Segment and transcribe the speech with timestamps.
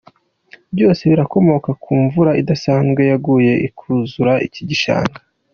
[0.75, 5.19] Byose birakomoka ku mvura idasanzwe yaguye ikuzura iki gishanga.